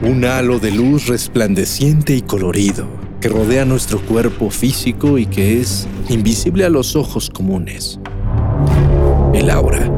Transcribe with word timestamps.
Un 0.00 0.24
halo 0.24 0.60
de 0.60 0.70
luz 0.70 1.08
resplandeciente 1.08 2.14
y 2.14 2.22
colorido 2.22 2.86
que 3.20 3.28
rodea 3.28 3.64
nuestro 3.64 4.00
cuerpo 4.00 4.48
físico 4.48 5.18
y 5.18 5.26
que 5.26 5.60
es 5.60 5.88
invisible 6.08 6.64
a 6.64 6.68
los 6.68 6.94
ojos 6.94 7.28
comunes. 7.28 7.98
El 9.34 9.50
aura. 9.50 9.92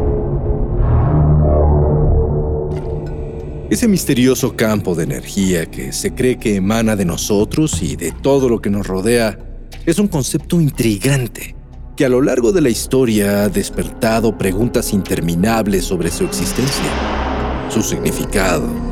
Ese 3.68 3.88
misterioso 3.88 4.56
campo 4.56 4.94
de 4.94 5.04
energía 5.04 5.66
que 5.66 5.92
se 5.92 6.14
cree 6.14 6.38
que 6.38 6.56
emana 6.56 6.96
de 6.96 7.04
nosotros 7.04 7.82
y 7.82 7.96
de 7.96 8.10
todo 8.10 8.48
lo 8.48 8.62
que 8.62 8.70
nos 8.70 8.86
rodea 8.86 9.38
es 9.84 9.98
un 9.98 10.08
concepto 10.08 10.62
intrigante 10.62 11.54
que 11.94 12.06
a 12.06 12.08
lo 12.08 12.22
largo 12.22 12.52
de 12.52 12.62
la 12.62 12.70
historia 12.70 13.44
ha 13.44 13.48
despertado 13.50 14.38
preguntas 14.38 14.94
interminables 14.94 15.84
sobre 15.84 16.10
su 16.10 16.24
existencia, 16.24 17.68
su 17.68 17.82
significado 17.82 18.89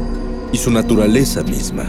y 0.52 0.58
su 0.58 0.70
naturaleza 0.70 1.42
misma. 1.42 1.84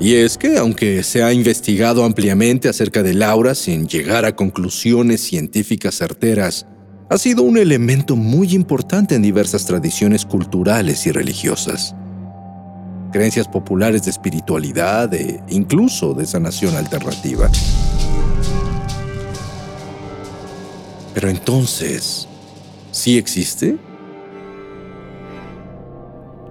Y 0.00 0.14
es 0.14 0.38
que, 0.38 0.56
aunque 0.56 1.02
se 1.02 1.22
ha 1.22 1.30
investigado 1.30 2.04
ampliamente 2.04 2.70
acerca 2.70 3.02
del 3.02 3.22
aura 3.22 3.54
sin 3.54 3.86
llegar 3.86 4.24
a 4.24 4.34
conclusiones 4.34 5.20
científicas 5.20 5.94
certeras, 5.96 6.66
ha 7.10 7.18
sido 7.18 7.42
un 7.42 7.58
elemento 7.58 8.16
muy 8.16 8.54
importante 8.54 9.14
en 9.14 9.20
diversas 9.20 9.66
tradiciones 9.66 10.24
culturales 10.24 11.06
y 11.06 11.12
religiosas. 11.12 11.94
Creencias 13.12 13.46
populares 13.46 14.04
de 14.04 14.10
espiritualidad 14.10 15.12
e 15.12 15.42
incluso 15.50 16.14
de 16.14 16.24
sanación 16.24 16.74
alternativa. 16.76 17.50
Pero 21.12 21.28
entonces, 21.28 22.26
¿sí 22.90 23.18
existe? 23.18 23.76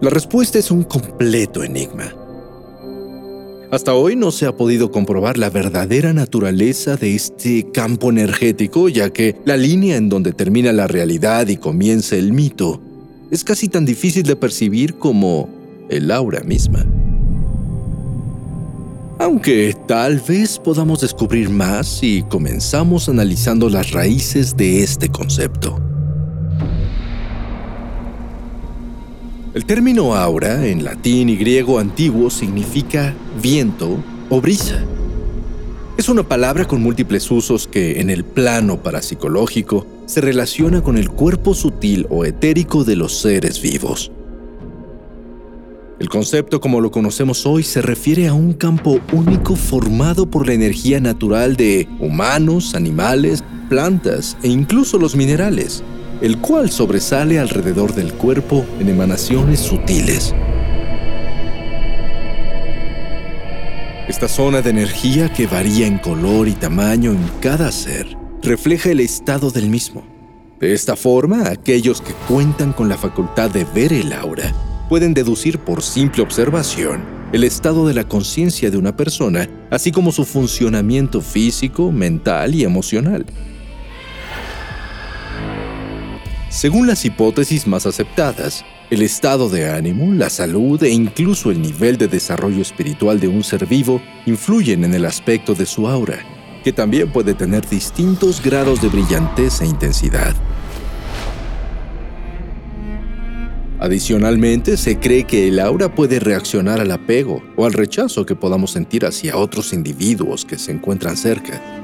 La 0.02 0.10
respuesta 0.10 0.58
es 0.58 0.72
un 0.72 0.84
completo 0.84 1.62
enigma. 1.62 2.16
Hasta 3.70 3.94
hoy 3.94 4.16
no 4.16 4.32
se 4.32 4.46
ha 4.46 4.56
podido 4.56 4.92
comprobar 4.92 5.38
la 5.38 5.50
verdadera 5.50 6.14
naturaleza 6.14 6.96
de 6.96 7.16
este 7.16 7.70
campo 7.74 8.10
energético, 8.10 8.88
ya 8.88 9.12
que 9.12 9.36
la 9.44 9.58
línea 9.58 9.98
en 9.98 10.08
donde 10.08 10.32
termina 10.32 10.72
la 10.72 10.88
realidad 10.88 11.50
y 11.50 11.58
comienza 11.58 12.16
el 12.16 12.32
mito 12.32 12.82
es 13.30 13.44
casi 13.44 13.68
tan 13.68 13.86
difícil 13.86 14.24
de 14.24 14.38
percibir 14.38 14.96
como 14.96 15.50
el 15.90 16.10
aura 16.12 16.44
misma. 16.44 16.86
Aunque 19.20 19.76
tal 19.86 20.22
vez 20.22 20.58
podamos 20.58 21.02
descubrir 21.02 21.50
más 21.50 21.88
si 22.00 22.24
comenzamos 22.30 23.10
analizando 23.10 23.68
las 23.70 23.92
raíces 23.92 24.56
de 24.56 24.82
este 24.82 25.10
concepto. 25.10 25.89
El 29.60 29.66
término 29.66 30.16
aura 30.16 30.66
en 30.66 30.86
latín 30.86 31.28
y 31.28 31.36
griego 31.36 31.80
antiguo 31.80 32.30
significa 32.30 33.14
viento 33.42 34.02
o 34.30 34.40
brisa. 34.40 34.86
Es 35.98 36.08
una 36.08 36.24
palabra 36.24 36.64
con 36.64 36.82
múltiples 36.82 37.30
usos 37.30 37.68
que 37.68 38.00
en 38.00 38.10
el 38.10 38.24
plano 38.24 38.82
parapsicológico 38.82 39.86
se 40.06 40.22
relaciona 40.22 40.82
con 40.82 40.98
el 40.98 41.10
cuerpo 41.10 41.54
sutil 41.54 42.08
o 42.10 42.24
etérico 42.24 42.86
de 42.86 42.96
los 42.96 43.20
seres 43.20 43.62
vivos. 43.62 44.14
El 46.00 46.08
concepto 46.08 46.62
como 46.62 46.80
lo 46.80 46.90
conocemos 46.90 47.46
hoy 47.46 47.64
se 47.64 47.82
refiere 47.82 48.30
a 48.30 48.34
un 48.34 48.54
campo 48.54 49.02
único 49.12 49.58
formado 49.58 50.26
por 50.26 50.48
la 50.48 50.54
energía 50.54 51.02
natural 51.02 51.58
de 51.58 51.86
humanos, 52.00 52.76
animales, 52.76 53.44
plantas 53.68 54.38
e 54.42 54.48
incluso 54.48 54.98
los 54.98 55.18
minerales 55.18 55.84
el 56.22 56.40
cual 56.40 56.70
sobresale 56.70 57.40
alrededor 57.40 57.94
del 57.94 58.14
cuerpo 58.14 58.66
en 58.80 58.90
emanaciones 58.90 59.60
sutiles. 59.60 60.34
Esta 64.08 64.28
zona 64.28 64.62
de 64.62 64.72
energía 64.72 65.32
que 65.32 65.48
varía 65.48 65.86
en 65.86 66.00
color 66.00 66.48
y 66.48 66.54
tamaño 66.54 67.12
en 67.12 67.30
cada 67.42 67.72
ser 67.72 68.18
refleja 68.42 68.90
el 68.90 69.00
estado 69.00 69.52
del 69.52 69.70
mismo. 69.70 70.04
De 70.60 70.74
esta 70.74 70.96
forma, 70.96 71.50
aquellos 71.50 72.02
que 72.02 72.14
cuentan 72.28 72.74
con 72.74 72.90
la 72.90 72.98
facultad 72.98 73.50
de 73.52 73.66
ver 73.66 73.94
el 73.94 74.12
aura 74.12 74.54
pueden 74.90 75.14
deducir 75.14 75.60
por 75.60 75.84
simple 75.84 76.24
observación 76.24 77.20
el 77.32 77.44
estado 77.44 77.88
de 77.88 77.94
la 77.94 78.06
conciencia 78.06 78.72
de 78.72 78.78
una 78.78 78.98
persona, 78.98 79.48
así 79.70 79.92
como 79.92 80.12
su 80.12 80.26
funcionamiento 80.26 81.22
físico, 81.22 81.92
mental 81.92 82.56
y 82.56 82.64
emocional. 82.64 83.26
Según 86.50 86.88
las 86.88 87.06
hipótesis 87.06 87.68
más 87.68 87.86
aceptadas, 87.86 88.66
el 88.90 89.04
estado 89.04 89.50
de 89.50 89.70
ánimo, 89.70 90.12
la 90.12 90.32
salud 90.32 90.82
e 90.82 90.90
incluso 90.90 91.52
el 91.52 91.62
nivel 91.62 91.96
de 92.00 92.08
desarrollo 92.08 92.64
espiritual 92.64 93.20
de 93.20 93.28
un 93.28 93.44
ser 93.44 93.68
vivo 93.68 94.02
influyen 94.26 94.84
en 94.84 94.96
el 94.96 95.06
aspecto 95.06 95.54
de 95.54 95.68
su 95.68 95.88
aura, 95.88 96.18
que 96.64 96.74
también 96.74 97.12
puede 97.12 97.36
tener 97.36 97.70
distintos 97.70 98.42
grados 98.42 98.82
de 98.82 98.88
brillantez 98.88 99.62
e 99.62 99.68
intensidad. 99.68 100.34
Adicionalmente, 103.80 104.76
se 104.76 104.98
cree 104.98 105.26
que 105.26 105.50
el 105.50 105.60
aura 105.60 105.94
puede 105.94 106.20
reaccionar 106.20 106.82
al 106.82 106.92
apego 106.92 107.44
o 107.58 107.68
al 107.68 107.74
rechazo 107.74 108.26
que 108.26 108.36
podamos 108.36 108.72
sentir 108.72 109.06
hacia 109.06 109.38
otros 109.38 109.72
individuos 109.72 110.46
que 110.46 110.58
se 110.58 110.72
encuentran 110.72 111.16
cerca. 111.16 111.79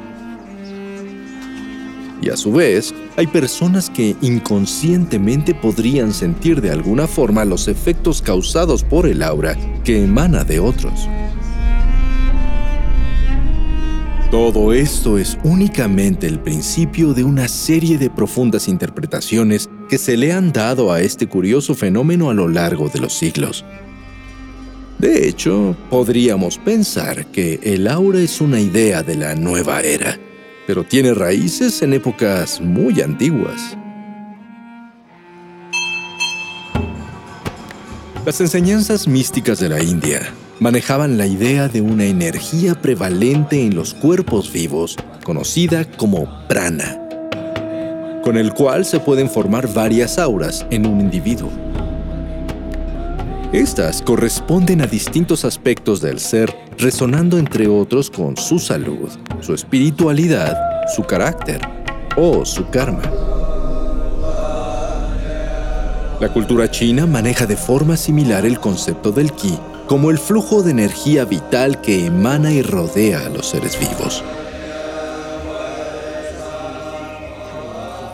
Y 2.25 2.31
a 2.31 2.37
su 2.37 2.51
vez, 2.51 2.91
hay 3.17 3.27
personas 3.27 3.91
que 3.91 4.15
inconscientemente 4.19 5.53
podrían 5.53 6.11
sentir 6.11 6.59
de 6.59 6.71
alguna 6.71 7.05
forma 7.05 7.45
los 7.45 7.67
efectos 7.67 8.19
causados 8.23 8.83
por 8.83 9.05
el 9.05 9.21
aura 9.21 9.55
que 9.83 10.03
emana 10.03 10.43
de 10.43 10.59
otros. 10.59 11.07
Todo 14.31 14.73
esto 14.73 15.19
es 15.19 15.37
únicamente 15.43 16.25
el 16.25 16.39
principio 16.39 17.13
de 17.13 17.23
una 17.23 17.47
serie 17.47 17.99
de 17.99 18.09
profundas 18.09 18.67
interpretaciones 18.67 19.69
que 19.87 19.99
se 19.99 20.17
le 20.17 20.33
han 20.33 20.51
dado 20.51 20.91
a 20.91 21.01
este 21.01 21.27
curioso 21.27 21.75
fenómeno 21.75 22.31
a 22.31 22.33
lo 22.33 22.47
largo 22.47 22.89
de 22.89 23.01
los 23.01 23.13
siglos. 23.13 23.63
De 24.97 25.27
hecho, 25.27 25.77
podríamos 25.91 26.57
pensar 26.57 27.27
que 27.27 27.59
el 27.61 27.87
aura 27.87 28.19
es 28.19 28.41
una 28.41 28.59
idea 28.59 29.03
de 29.03 29.15
la 29.15 29.35
nueva 29.35 29.81
era 29.81 30.17
pero 30.67 30.83
tiene 30.83 31.13
raíces 31.13 31.81
en 31.81 31.93
épocas 31.93 32.59
muy 32.61 33.01
antiguas. 33.01 33.77
Las 38.25 38.41
enseñanzas 38.41 39.07
místicas 39.07 39.59
de 39.59 39.69
la 39.69 39.83
India 39.83 40.21
manejaban 40.59 41.17
la 41.17 41.27
idea 41.27 41.67
de 41.67 41.81
una 41.81 42.05
energía 42.05 42.73
prevalente 42.73 43.63
en 43.63 43.75
los 43.75 43.93
cuerpos 43.93 44.51
vivos, 44.51 44.95
conocida 45.23 45.85
como 45.85 46.27
prana, 46.47 46.99
con 48.23 48.37
el 48.37 48.53
cual 48.53 48.85
se 48.85 48.99
pueden 48.99 49.29
formar 49.29 49.71
varias 49.71 50.17
auras 50.17 50.65
en 50.71 50.87
un 50.87 51.01
individuo. 51.01 51.51
Estas 53.53 54.01
corresponden 54.01 54.81
a 54.81 54.87
distintos 54.87 55.45
aspectos 55.45 56.01
del 56.01 56.19
ser, 56.19 56.53
resonando 56.77 57.37
entre 57.37 57.67
otros 57.67 58.09
con 58.09 58.37
su 58.37 58.59
salud, 58.59 59.09
su 59.41 59.53
espiritualidad, 59.53 60.57
su 60.95 61.03
carácter 61.03 61.61
o 62.15 62.45
su 62.45 62.69
karma. 62.69 63.03
La 66.19 66.29
cultura 66.31 66.71
china 66.71 67.05
maneja 67.05 67.45
de 67.45 67.57
forma 67.57 67.97
similar 67.97 68.45
el 68.45 68.59
concepto 68.59 69.11
del 69.11 69.31
ki 69.33 69.57
como 69.87 70.09
el 70.09 70.17
flujo 70.17 70.63
de 70.63 70.71
energía 70.71 71.25
vital 71.25 71.81
que 71.81 72.05
emana 72.05 72.51
y 72.51 72.61
rodea 72.61 73.25
a 73.25 73.29
los 73.29 73.49
seres 73.49 73.77
vivos. 73.79 74.23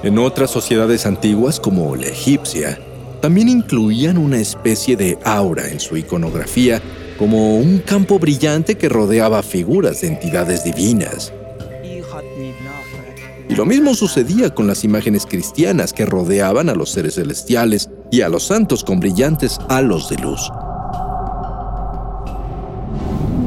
En 0.03 0.17
otras 0.17 0.49
sociedades 0.49 1.05
antiguas 1.05 1.59
como 1.59 1.95
la 1.95 2.07
egipcia, 2.07 2.79
también 3.21 3.49
incluían 3.49 4.17
una 4.17 4.39
especie 4.39 4.97
de 4.97 5.19
aura 5.23 5.69
en 5.69 5.79
su 5.79 5.95
iconografía, 5.95 6.81
como 7.21 7.55
un 7.55 7.77
campo 7.77 8.17
brillante 8.17 8.79
que 8.79 8.89
rodeaba 8.89 9.43
figuras 9.43 10.01
de 10.01 10.07
entidades 10.07 10.63
divinas. 10.63 11.31
Y 13.47 13.53
lo 13.53 13.63
mismo 13.63 13.93
sucedía 13.93 14.49
con 14.49 14.65
las 14.65 14.83
imágenes 14.83 15.27
cristianas 15.27 15.93
que 15.93 16.07
rodeaban 16.07 16.67
a 16.67 16.73
los 16.73 16.89
seres 16.89 17.13
celestiales 17.13 17.91
y 18.11 18.21
a 18.21 18.29
los 18.29 18.47
santos 18.47 18.83
con 18.83 18.99
brillantes 18.99 19.59
halos 19.69 20.09
de 20.09 20.15
luz. 20.17 20.51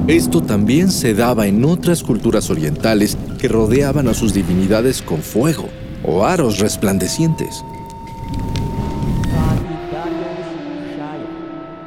Esto 0.06 0.40
también 0.40 0.88
se 0.88 1.12
daba 1.12 1.48
en 1.48 1.64
otras 1.64 2.04
culturas 2.04 2.50
orientales 2.50 3.18
que 3.40 3.48
rodeaban 3.48 4.06
a 4.06 4.14
sus 4.14 4.32
divinidades 4.32 5.02
con 5.02 5.20
fuego 5.20 5.68
o 6.04 6.24
aros 6.24 6.60
resplandecientes. 6.60 7.64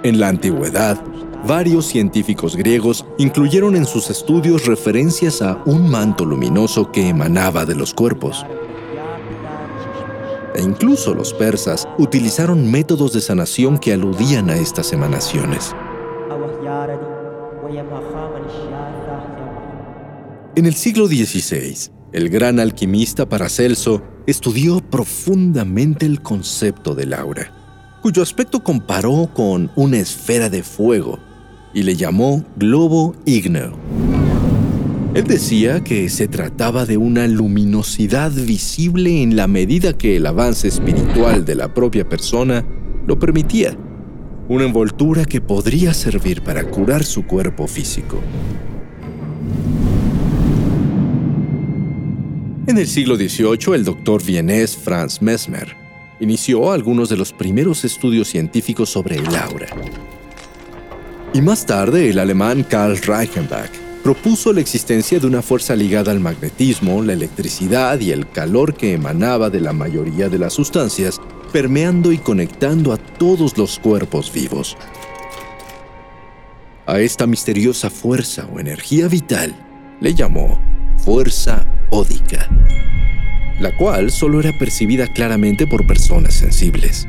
En 0.03 0.19
la 0.19 0.27
antigüedad, 0.27 1.01
varios 1.45 1.85
científicos 1.85 2.55
griegos 2.55 3.05
incluyeron 3.17 3.75
en 3.75 3.85
sus 3.85 4.09
estudios 4.09 4.65
referencias 4.65 5.41
a 5.41 5.61
un 5.65 5.89
manto 5.89 6.25
luminoso 6.25 6.91
que 6.91 7.09
emanaba 7.09 7.65
de 7.65 7.75
los 7.75 7.93
cuerpos. 7.93 8.45
E 10.55 10.61
incluso 10.61 11.13
los 11.13 11.33
persas 11.33 11.87
utilizaron 11.97 12.71
métodos 12.71 13.13
de 13.13 13.21
sanación 13.21 13.77
que 13.77 13.93
aludían 13.93 14.49
a 14.49 14.57
estas 14.57 14.93
emanaciones. 14.93 15.75
En 20.55 20.65
el 20.65 20.73
siglo 20.73 21.07
XVI, 21.07 21.91
el 22.13 22.29
gran 22.29 22.59
alquimista 22.59 23.29
Paracelso 23.29 24.01
estudió 24.25 24.79
profundamente 24.79 26.05
el 26.05 26.21
concepto 26.21 26.95
del 26.95 27.13
aura 27.13 27.53
cuyo 28.07 28.21
aspecto 28.21 28.63
comparó 28.63 29.29
con 29.33 29.69
una 29.75 29.97
esfera 29.97 30.49
de 30.49 30.63
fuego 30.63 31.19
y 31.73 31.83
le 31.83 31.95
llamó 31.95 32.43
globo 32.55 33.15
ígneo. 33.25 33.73
Él 35.13 35.23
decía 35.23 35.83
que 35.83 36.09
se 36.09 36.27
trataba 36.27 36.85
de 36.85 36.97
una 36.97 37.27
luminosidad 37.27 38.31
visible 38.31 39.23
en 39.23 39.35
la 39.35 39.47
medida 39.47 39.97
que 39.97 40.17
el 40.17 40.25
avance 40.25 40.67
espiritual 40.67 41.43
de 41.43 41.55
la 41.55 41.73
propia 41.73 42.07
persona 42.07 42.63
lo 43.07 43.17
permitía, 43.17 43.75
una 44.47 44.65
envoltura 44.65 45.25
que 45.25 45.41
podría 45.41 45.93
servir 45.93 46.43
para 46.43 46.63
curar 46.65 47.03
su 47.03 47.25
cuerpo 47.25 47.67
físico. 47.67 48.19
En 52.67 52.77
el 52.77 52.85
siglo 52.85 53.15
XVIII, 53.15 53.73
el 53.75 53.85
doctor 53.85 54.23
vienés 54.23 54.75
Franz 54.75 55.21
Mesmer 55.21 55.75
inició 56.19 56.71
algunos 56.71 57.09
de 57.09 57.17
los 57.17 57.31
primeros 57.31 57.85
estudios 57.85 58.27
científicos 58.27 58.89
sobre 58.89 59.15
el 59.15 59.35
aura. 59.35 59.67
Y 61.33 61.41
más 61.41 61.65
tarde, 61.65 62.09
el 62.09 62.19
alemán 62.19 62.63
Karl 62.63 62.97
Reichenbach 62.97 63.71
propuso 64.03 64.53
la 64.53 64.61
existencia 64.61 65.19
de 65.19 65.27
una 65.27 65.41
fuerza 65.41 65.75
ligada 65.75 66.11
al 66.11 66.19
magnetismo, 66.19 67.01
la 67.01 67.13
electricidad 67.13 67.99
y 67.99 68.11
el 68.11 68.29
calor 68.29 68.73
que 68.73 68.93
emanaba 68.93 69.49
de 69.49 69.59
la 69.59 69.73
mayoría 69.73 70.29
de 70.29 70.39
las 70.39 70.53
sustancias, 70.53 71.19
permeando 71.51 72.11
y 72.11 72.17
conectando 72.17 72.93
a 72.93 72.97
todos 72.97 73.57
los 73.57 73.79
cuerpos 73.79 74.31
vivos. 74.31 74.77
A 76.85 76.99
esta 76.99 77.27
misteriosa 77.27 77.89
fuerza 77.89 78.47
o 78.53 78.59
energía 78.59 79.07
vital 79.07 79.53
le 79.99 80.13
llamó 80.13 80.61
fuerza 81.03 81.65
ódica 81.89 82.49
la 83.59 83.75
cual 83.75 84.11
solo 84.11 84.39
era 84.39 84.57
percibida 84.57 85.07
claramente 85.07 85.65
por 85.65 85.85
personas 85.87 86.35
sensibles. 86.35 87.07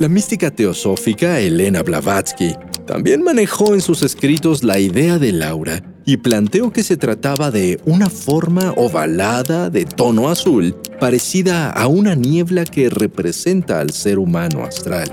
La 0.00 0.08
mística 0.08 0.50
teosófica 0.50 1.40
Elena 1.40 1.82
Blavatsky 1.82 2.54
también 2.86 3.22
manejó 3.22 3.74
en 3.74 3.82
sus 3.82 4.02
escritos 4.02 4.64
la 4.64 4.78
idea 4.78 5.18
del 5.18 5.42
aura 5.42 5.82
y 6.06 6.16
planteó 6.16 6.72
que 6.72 6.82
se 6.82 6.96
trataba 6.96 7.50
de 7.50 7.78
una 7.84 8.08
forma 8.08 8.72
ovalada 8.78 9.68
de 9.68 9.84
tono 9.84 10.30
azul 10.30 10.74
parecida 10.98 11.70
a 11.70 11.86
una 11.86 12.14
niebla 12.14 12.64
que 12.64 12.88
representa 12.88 13.78
al 13.80 13.90
ser 13.90 14.18
humano 14.18 14.64
astral. 14.64 15.12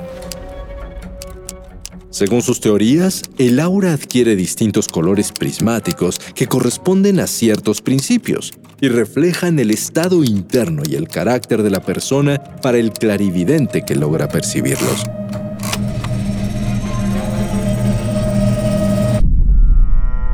Según 2.18 2.42
sus 2.42 2.60
teorías, 2.60 3.22
el 3.38 3.60
aura 3.60 3.94
adquiere 3.94 4.36
distintos 4.36 4.88
colores 4.88 5.32
prismáticos 5.32 6.20
que 6.34 6.48
corresponden 6.48 7.20
a 7.20 7.28
ciertos 7.28 7.80
principios 7.80 8.54
y 8.82 8.88
reflejan 8.88 9.60
el 9.60 9.70
estado 9.70 10.24
interno 10.24 10.82
y 10.90 10.96
el 10.96 11.08
carácter 11.08 11.62
de 11.62 11.70
la 11.70 11.80
persona 11.80 12.44
para 12.64 12.80
el 12.80 12.92
clarividente 12.92 13.86
que 13.86 13.94
logra 13.94 14.28
percibirlos. 14.28 15.04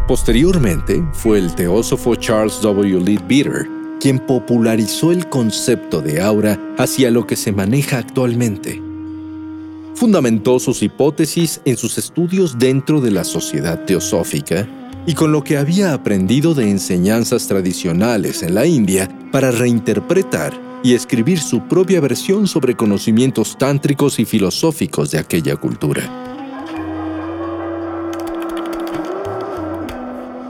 Posteriormente, 0.08 1.04
fue 1.12 1.38
el 1.38 1.54
teósofo 1.54 2.16
Charles 2.16 2.62
W. 2.62 3.02
Leadbeater 3.02 3.68
quien 4.00 4.20
popularizó 4.20 5.12
el 5.12 5.28
concepto 5.28 6.00
de 6.02 6.22
aura 6.22 6.58
hacia 6.78 7.12
lo 7.12 7.28
que 7.28 7.36
se 7.36 7.52
maneja 7.52 7.98
actualmente 7.98 8.93
fundamentó 9.96 10.60
sus 10.60 10.82
hipótesis 10.84 11.62
en 11.66 11.78
sus 11.78 11.98
estudios 11.98 12.58
dentro 12.58 13.02
de 13.02 13.12
la 13.12 13.24
sociedad 13.24 13.86
teosófica 13.86 14.68
y 15.06 15.14
con 15.14 15.32
lo 15.32 15.44
que 15.44 15.58
había 15.58 15.94
aprendido 15.94 16.54
de 16.54 16.70
enseñanzas 16.70 17.48
tradicionales 17.48 18.44
en 18.44 18.56
la 18.56 18.66
India 18.66 19.10
para 19.32 19.52
reinterpretar 19.52 20.54
y 20.84 20.94
escribir 20.94 21.40
su 21.40 21.68
propia 21.68 22.02
versión 22.02 22.48
sobre 22.48 22.76
conocimientos 22.76 23.58
tántricos 23.58 24.20
y 24.20 24.26
filosóficos 24.26 25.12
de 25.12 25.20
aquella 25.20 25.56
cultura. 25.56 26.24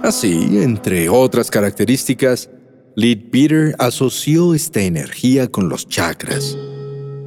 Así, 0.04 0.57
entre 0.57 1.07
otras 1.07 1.50
características, 1.50 2.50
Leadbeater 2.95 3.74
asoció 3.80 4.54
esta 4.54 4.81
energía 4.81 5.48
con 5.48 5.69
los 5.69 5.88
chakras, 5.88 6.57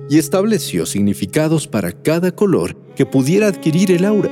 y 0.08 0.19
estableció 0.19 0.87
significados 0.87 1.67
para 1.67 1.93
cada 1.93 2.35
color 2.35 2.76
que 2.94 3.06
pudiera 3.06 3.49
adquirir 3.49 3.91
el 3.93 4.05
aura, 4.05 4.31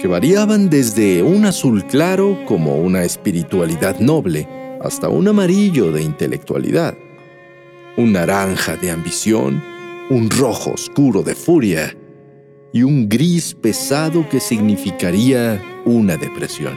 que 0.00 0.08
variaban 0.08 0.68
desde 0.68 1.22
un 1.22 1.44
azul 1.44 1.84
claro 1.84 2.38
como 2.46 2.76
una 2.76 3.04
espiritualidad 3.04 3.98
noble 4.00 4.48
hasta 4.80 5.08
un 5.08 5.28
amarillo 5.28 5.92
de 5.92 6.02
intelectualidad, 6.02 6.94
un 7.96 8.12
naranja 8.12 8.76
de 8.76 8.90
ambición, 8.90 9.62
un 10.10 10.28
rojo 10.28 10.72
oscuro 10.72 11.22
de 11.22 11.34
furia 11.34 11.96
y 12.72 12.82
un 12.82 13.08
gris 13.08 13.54
pesado 13.54 14.28
que 14.28 14.40
significaría 14.40 15.62
una 15.84 16.16
depresión. 16.16 16.74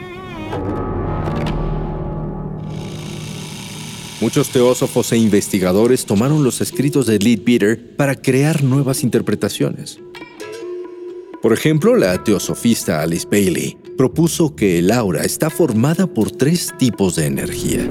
Muchos 4.18 4.48
teósofos 4.48 5.12
e 5.12 5.18
investigadores 5.18 6.06
tomaron 6.06 6.42
los 6.42 6.62
escritos 6.62 7.04
de 7.04 7.18
Leadbeater 7.18 7.96
para 7.96 8.14
crear 8.14 8.64
nuevas 8.64 9.04
interpretaciones. 9.04 10.00
Por 11.42 11.52
ejemplo, 11.52 11.96
la 11.96 12.24
teosofista 12.24 13.02
Alice 13.02 13.28
Bailey 13.30 13.76
propuso 13.98 14.56
que 14.56 14.78
el 14.78 14.90
aura 14.90 15.22
está 15.22 15.50
formada 15.50 16.06
por 16.06 16.30
tres 16.30 16.72
tipos 16.78 17.16
de 17.16 17.26
energía. 17.26 17.86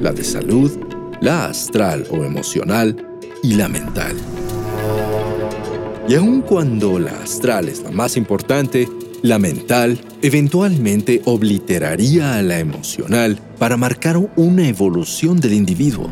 La 0.00 0.12
de 0.12 0.24
salud, 0.24 0.72
la 1.20 1.44
astral 1.44 2.06
o 2.10 2.24
emocional 2.24 2.96
y 3.42 3.54
la 3.54 3.68
mental. 3.68 4.16
Y 6.08 6.14
aun 6.14 6.40
cuando 6.40 6.98
la 6.98 7.12
astral 7.22 7.68
es 7.68 7.82
la 7.82 7.90
más 7.90 8.16
importante, 8.16 8.88
la 9.22 9.38
mental 9.38 10.00
eventualmente 10.20 11.22
obliteraría 11.24 12.36
a 12.36 12.42
la 12.42 12.58
emocional 12.58 13.38
para 13.58 13.76
marcar 13.76 14.16
una 14.36 14.68
evolución 14.68 15.40
del 15.40 15.54
individuo. 15.54 16.10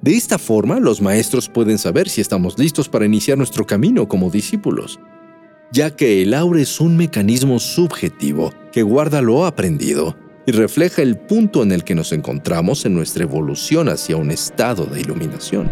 De 0.00 0.14
esta 0.16 0.38
forma, 0.38 0.80
los 0.80 1.02
maestros 1.02 1.48
pueden 1.48 1.76
saber 1.76 2.08
si 2.08 2.20
estamos 2.20 2.58
listos 2.58 2.88
para 2.88 3.04
iniciar 3.04 3.36
nuestro 3.36 3.66
camino 3.66 4.08
como 4.08 4.30
discípulos, 4.30 4.98
ya 5.72 5.94
que 5.94 6.22
el 6.22 6.32
aura 6.32 6.62
es 6.62 6.80
un 6.80 6.96
mecanismo 6.96 7.58
subjetivo 7.58 8.50
que 8.72 8.82
guarda 8.82 9.20
lo 9.20 9.44
aprendido 9.44 10.16
y 10.46 10.52
refleja 10.52 11.02
el 11.02 11.18
punto 11.18 11.62
en 11.62 11.72
el 11.72 11.84
que 11.84 11.94
nos 11.94 12.12
encontramos 12.12 12.86
en 12.86 12.94
nuestra 12.94 13.24
evolución 13.24 13.88
hacia 13.88 14.16
un 14.16 14.30
estado 14.30 14.86
de 14.86 15.00
iluminación. 15.00 15.70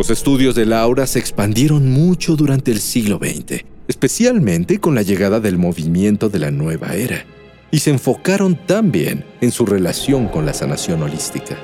Los 0.00 0.08
estudios 0.08 0.54
del 0.54 0.72
aura 0.72 1.06
se 1.06 1.18
expandieron 1.18 1.90
mucho 1.90 2.34
durante 2.34 2.70
el 2.70 2.80
siglo 2.80 3.18
XX, 3.22 3.66
especialmente 3.86 4.80
con 4.80 4.94
la 4.94 5.02
llegada 5.02 5.40
del 5.40 5.58
movimiento 5.58 6.30
de 6.30 6.38
la 6.38 6.50
nueva 6.50 6.94
era, 6.94 7.26
y 7.70 7.80
se 7.80 7.90
enfocaron 7.90 8.58
también 8.66 9.26
en 9.42 9.50
su 9.50 9.66
relación 9.66 10.28
con 10.28 10.46
la 10.46 10.54
sanación 10.54 11.02
holística. 11.02 11.58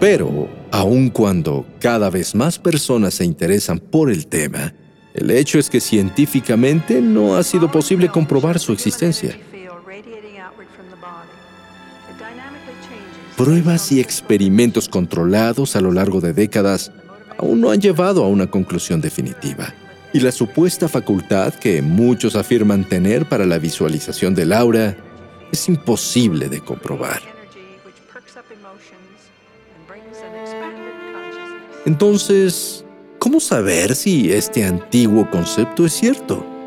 Pero, 0.00 0.48
aun 0.72 1.08
cuando 1.08 1.64
cada 1.78 2.10
vez 2.10 2.34
más 2.34 2.58
personas 2.58 3.14
se 3.14 3.24
interesan 3.24 3.78
por 3.78 4.10
el 4.10 4.26
tema, 4.26 4.74
el 5.14 5.30
hecho 5.30 5.60
es 5.60 5.70
que 5.70 5.78
científicamente 5.78 7.00
no 7.00 7.36
ha 7.36 7.44
sido 7.44 7.70
posible 7.70 8.08
comprobar 8.08 8.58
su 8.58 8.72
existencia. 8.72 9.38
Pruebas 13.38 13.92
y 13.92 14.00
experimentos 14.00 14.88
controlados 14.88 15.76
a 15.76 15.80
lo 15.80 15.92
largo 15.92 16.20
de 16.20 16.32
décadas 16.32 16.90
aún 17.38 17.60
no 17.60 17.70
han 17.70 17.80
llevado 17.80 18.24
a 18.24 18.28
una 18.28 18.50
conclusión 18.50 19.00
definitiva. 19.00 19.72
Y 20.12 20.18
la 20.18 20.32
supuesta 20.32 20.88
facultad 20.88 21.54
que 21.54 21.80
muchos 21.80 22.34
afirman 22.34 22.82
tener 22.82 23.28
para 23.28 23.46
la 23.46 23.58
visualización 23.58 24.34
del 24.34 24.52
aura 24.52 24.96
es 25.52 25.68
imposible 25.68 26.48
de 26.48 26.60
comprobar. 26.62 27.20
Entonces, 31.86 32.84
¿cómo 33.20 33.38
saber 33.38 33.94
si 33.94 34.32
este 34.32 34.64
antiguo 34.64 35.30
concepto 35.30 35.86
es 35.86 35.92
cierto? 35.92 36.57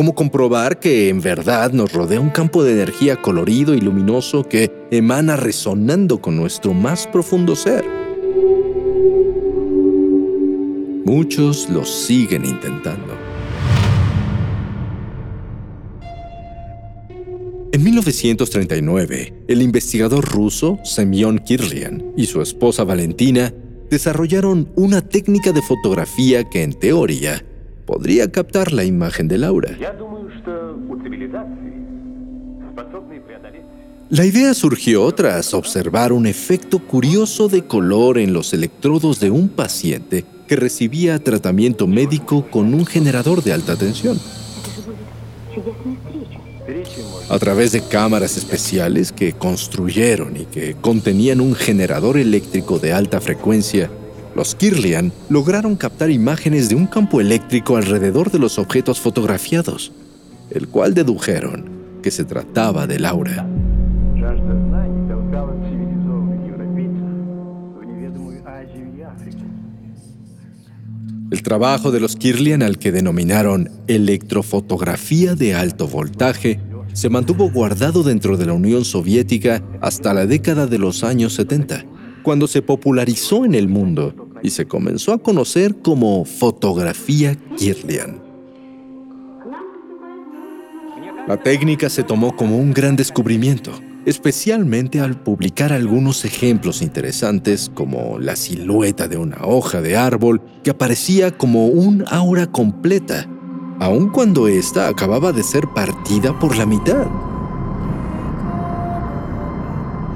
¿Cómo 0.00 0.14
comprobar 0.14 0.80
que 0.80 1.10
en 1.10 1.20
verdad 1.20 1.72
nos 1.72 1.92
rodea 1.92 2.20
un 2.20 2.30
campo 2.30 2.64
de 2.64 2.72
energía 2.72 3.20
colorido 3.20 3.74
y 3.74 3.82
luminoso 3.82 4.48
que 4.48 4.72
emana 4.90 5.36
resonando 5.36 6.22
con 6.22 6.36
nuestro 6.36 6.72
más 6.72 7.06
profundo 7.06 7.54
ser? 7.54 7.84
Muchos 11.04 11.68
lo 11.68 11.84
siguen 11.84 12.46
intentando. 12.46 13.14
En 17.72 17.84
1939, 17.84 19.44
el 19.48 19.60
investigador 19.60 20.24
ruso 20.24 20.78
Semyon 20.82 21.40
Kirlian 21.40 22.14
y 22.16 22.24
su 22.24 22.40
esposa 22.40 22.84
Valentina 22.84 23.52
desarrollaron 23.90 24.72
una 24.76 25.02
técnica 25.02 25.52
de 25.52 25.60
fotografía 25.60 26.44
que 26.44 26.62
en 26.62 26.72
teoría 26.72 27.44
podría 27.90 28.30
captar 28.30 28.72
la 28.72 28.84
imagen 28.84 29.26
del 29.26 29.42
aura. 29.42 29.76
La 34.10 34.24
idea 34.24 34.54
surgió 34.54 35.10
tras 35.10 35.52
observar 35.54 36.12
un 36.12 36.26
efecto 36.26 36.78
curioso 36.78 37.48
de 37.48 37.64
color 37.64 38.18
en 38.18 38.32
los 38.32 38.54
electrodos 38.54 39.18
de 39.18 39.32
un 39.32 39.48
paciente 39.48 40.24
que 40.46 40.54
recibía 40.54 41.18
tratamiento 41.18 41.88
médico 41.88 42.46
con 42.48 42.74
un 42.74 42.86
generador 42.86 43.42
de 43.42 43.54
alta 43.54 43.74
tensión. 43.74 44.20
A 47.28 47.38
través 47.40 47.72
de 47.72 47.82
cámaras 47.82 48.36
especiales 48.36 49.10
que 49.10 49.32
construyeron 49.32 50.36
y 50.36 50.44
que 50.44 50.76
contenían 50.80 51.40
un 51.40 51.56
generador 51.56 52.18
eléctrico 52.18 52.78
de 52.78 52.92
alta 52.92 53.20
frecuencia, 53.20 53.90
los 54.40 54.54
Kirlian 54.54 55.12
lograron 55.28 55.76
captar 55.76 56.10
imágenes 56.10 56.70
de 56.70 56.74
un 56.74 56.86
campo 56.86 57.20
eléctrico 57.20 57.76
alrededor 57.76 58.30
de 58.30 58.38
los 58.38 58.58
objetos 58.58 58.98
fotografiados, 58.98 59.92
el 60.48 60.66
cual 60.66 60.94
dedujeron 60.94 61.68
que 62.02 62.10
se 62.10 62.24
trataba 62.24 62.86
del 62.86 63.04
aura. 63.04 63.46
El 71.30 71.42
trabajo 71.42 71.90
de 71.90 72.00
los 72.00 72.16
Kirlian, 72.16 72.62
al 72.62 72.78
que 72.78 72.92
denominaron 72.92 73.68
electrofotografía 73.88 75.34
de 75.34 75.54
alto 75.54 75.86
voltaje, 75.86 76.60
se 76.94 77.10
mantuvo 77.10 77.50
guardado 77.50 78.02
dentro 78.02 78.38
de 78.38 78.46
la 78.46 78.54
Unión 78.54 78.86
Soviética 78.86 79.62
hasta 79.82 80.14
la 80.14 80.24
década 80.24 80.66
de 80.66 80.78
los 80.78 81.04
años 81.04 81.34
70 81.34 81.84
cuando 82.22 82.46
se 82.46 82.62
popularizó 82.62 83.44
en 83.44 83.54
el 83.54 83.68
mundo 83.68 84.29
y 84.42 84.50
se 84.50 84.66
comenzó 84.66 85.12
a 85.12 85.18
conocer 85.18 85.76
como 85.82 86.24
fotografía 86.24 87.36
Kirlian. 87.56 88.20
La 91.28 91.36
técnica 91.36 91.88
se 91.88 92.02
tomó 92.02 92.34
como 92.34 92.58
un 92.58 92.72
gran 92.72 92.96
descubrimiento, 92.96 93.72
especialmente 94.04 95.00
al 95.00 95.22
publicar 95.22 95.72
algunos 95.72 96.24
ejemplos 96.24 96.82
interesantes 96.82 97.70
como 97.72 98.18
la 98.18 98.34
silueta 98.34 99.06
de 99.06 99.16
una 99.16 99.38
hoja 99.44 99.80
de 99.80 99.96
árbol 99.96 100.42
que 100.64 100.70
aparecía 100.70 101.36
como 101.36 101.66
un 101.66 102.04
aura 102.08 102.46
completa, 102.46 103.28
aun 103.78 104.08
cuando 104.10 104.48
ésta 104.48 104.88
acababa 104.88 105.32
de 105.32 105.42
ser 105.42 105.68
partida 105.68 106.36
por 106.38 106.56
la 106.56 106.66
mitad. 106.66 107.06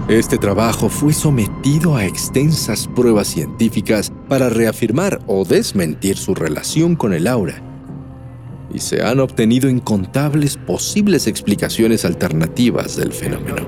Este 0.08 0.36
trabajo 0.36 0.90
fue 0.90 1.14
sometido 1.14 1.96
a 1.96 2.04
extensas 2.04 2.86
pruebas 2.94 3.26
científicas 3.26 4.12
para 4.28 4.50
reafirmar 4.50 5.20
o 5.26 5.46
desmentir 5.46 6.18
su 6.18 6.34
relación 6.34 6.94
con 6.94 7.14
el 7.14 7.26
aura. 7.26 7.62
Y 8.70 8.80
se 8.80 9.02
han 9.02 9.18
obtenido 9.18 9.70
incontables 9.70 10.58
posibles 10.58 11.26
explicaciones 11.26 12.04
alternativas 12.04 12.96
del 12.96 13.14
fenómeno. 13.14 13.66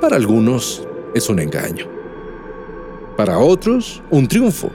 Para 0.00 0.16
algunos 0.16 0.88
es 1.14 1.28
un 1.28 1.40
engaño. 1.40 1.84
Para 3.18 3.38
otros, 3.38 4.02
un 4.10 4.28
triunfo. 4.28 4.70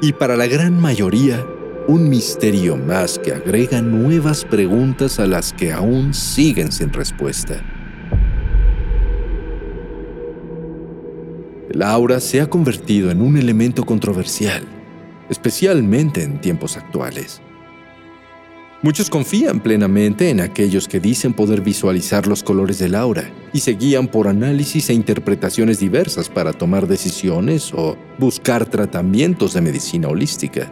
Y 0.00 0.12
para 0.12 0.36
la 0.36 0.46
gran 0.46 0.80
mayoría, 0.80 1.44
un 1.88 2.08
misterio 2.08 2.76
más 2.76 3.18
que 3.18 3.32
agrega 3.32 3.80
nuevas 3.80 4.44
preguntas 4.44 5.20
a 5.20 5.26
las 5.26 5.52
que 5.52 5.72
aún 5.72 6.12
siguen 6.12 6.72
sin 6.72 6.92
respuesta. 6.92 7.62
El 11.70 11.82
aura 11.82 12.20
se 12.20 12.40
ha 12.40 12.50
convertido 12.50 13.10
en 13.10 13.20
un 13.20 13.36
elemento 13.36 13.84
controversial, 13.84 14.64
especialmente 15.28 16.22
en 16.22 16.40
tiempos 16.40 16.76
actuales. 16.76 17.40
Muchos 18.82 19.08
confían 19.08 19.60
plenamente 19.60 20.30
en 20.30 20.40
aquellos 20.40 20.88
que 20.88 21.00
dicen 21.00 21.32
poder 21.34 21.60
visualizar 21.60 22.26
los 22.26 22.42
colores 22.42 22.78
del 22.78 22.94
aura 22.94 23.30
y 23.52 23.60
se 23.60 23.72
guían 23.72 24.08
por 24.08 24.28
análisis 24.28 24.90
e 24.90 24.94
interpretaciones 24.94 25.78
diversas 25.80 26.28
para 26.28 26.52
tomar 26.52 26.86
decisiones 26.86 27.72
o 27.74 27.96
buscar 28.18 28.66
tratamientos 28.66 29.54
de 29.54 29.60
medicina 29.60 30.08
holística. 30.08 30.70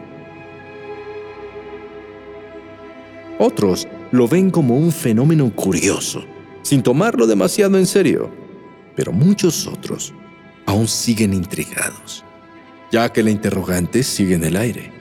Otros 3.39 3.89
lo 4.13 4.29
ven 4.29 4.51
como 4.51 4.77
un 4.77 4.93
fenómeno 4.93 5.51
curioso, 5.55 6.25
sin 6.63 6.83
tomarlo 6.83 7.27
demasiado 7.27 7.77
en 7.79 7.87
serio. 7.87 8.31
Pero 8.95 9.13
muchos 9.13 9.67
otros 9.67 10.15
aún 10.67 10.87
siguen 10.87 11.35
intrigados, 11.35 12.25
ya 12.93 13.13
que 13.13 13.23
la 13.23 13.31
interrogante 13.31 14.05
sigue 14.05 14.35
en 14.35 14.45
el 14.45 14.57
aire. 14.57 14.93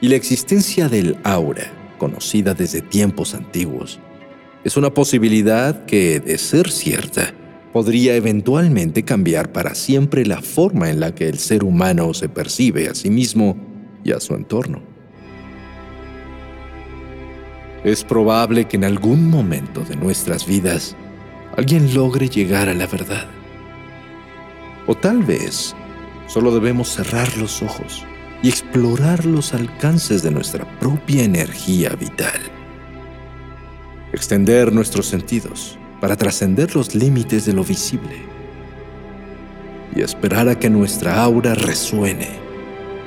Y 0.00 0.08
la 0.08 0.16
existencia 0.16 0.88
del 0.88 1.16
aura, 1.24 1.72
conocida 1.98 2.54
desde 2.54 2.82
tiempos 2.82 3.34
antiguos, 3.34 3.98
es 4.64 4.76
una 4.76 4.94
posibilidad 4.94 5.84
que, 5.86 6.20
de 6.20 6.38
ser 6.38 6.70
cierta, 6.70 7.34
podría 7.72 8.14
eventualmente 8.14 9.02
cambiar 9.02 9.50
para 9.50 9.74
siempre 9.74 10.24
la 10.24 10.40
forma 10.40 10.88
en 10.90 11.00
la 11.00 11.14
que 11.14 11.28
el 11.28 11.38
ser 11.38 11.64
humano 11.64 12.14
se 12.14 12.28
percibe 12.28 12.88
a 12.88 12.94
sí 12.94 13.10
mismo 13.10 13.56
y 14.04 14.12
a 14.12 14.20
su 14.20 14.34
entorno. 14.34 14.91
Es 17.84 18.04
probable 18.04 18.66
que 18.66 18.76
en 18.76 18.84
algún 18.84 19.28
momento 19.28 19.80
de 19.80 19.96
nuestras 19.96 20.46
vidas 20.46 20.94
alguien 21.56 21.94
logre 21.94 22.28
llegar 22.28 22.68
a 22.68 22.74
la 22.74 22.86
verdad. 22.86 23.26
O 24.86 24.94
tal 24.94 25.24
vez 25.24 25.74
solo 26.28 26.52
debemos 26.54 26.88
cerrar 26.88 27.36
los 27.38 27.60
ojos 27.60 28.04
y 28.42 28.48
explorar 28.48 29.24
los 29.24 29.52
alcances 29.52 30.22
de 30.22 30.30
nuestra 30.30 30.64
propia 30.78 31.24
energía 31.24 31.90
vital. 31.90 32.40
Extender 34.12 34.72
nuestros 34.72 35.06
sentidos 35.06 35.78
para 36.00 36.16
trascender 36.16 36.74
los 36.76 36.94
límites 36.94 37.46
de 37.46 37.52
lo 37.52 37.64
visible. 37.64 38.16
Y 39.94 40.02
esperar 40.02 40.48
a 40.48 40.58
que 40.58 40.70
nuestra 40.70 41.22
aura 41.22 41.54
resuene 41.54 42.28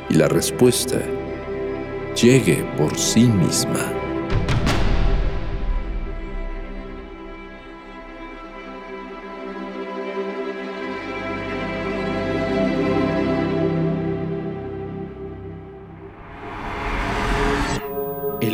y 0.10 0.16
la 0.16 0.28
respuesta 0.28 1.00
llegue 2.16 2.66
por 2.78 2.98
sí 2.98 3.24
misma. 3.24 4.05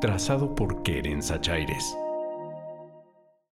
trazado 0.00 0.54
por 0.54 0.82
Keren 0.82 1.22
Sachaires. 1.22 1.96